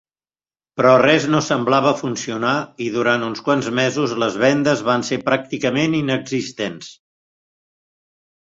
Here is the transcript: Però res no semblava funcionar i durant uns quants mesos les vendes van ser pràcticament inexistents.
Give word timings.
Però 0.79 0.93
res 1.01 1.27
no 1.33 1.41
semblava 1.47 1.91
funcionar 1.99 2.53
i 2.85 2.87
durant 2.95 3.25
uns 3.27 3.43
quants 3.49 3.69
mesos 3.81 4.15
les 4.25 4.41
vendes 4.45 4.83
van 4.89 5.07
ser 5.11 5.21
pràcticament 5.29 5.97
inexistents. 6.01 6.91